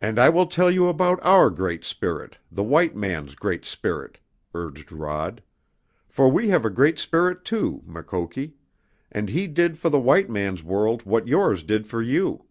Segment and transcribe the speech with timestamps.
[0.00, 4.18] "And I will tell you about our Great Spirit, the white man's Great Spirit,"
[4.52, 5.40] urged Rod.
[6.08, 8.54] "For we have a Great Spirit, too, Mukoki,
[9.12, 12.42] and He did for the white man's world what yours did for you.